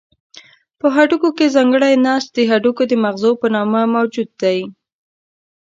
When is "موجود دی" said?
3.95-4.59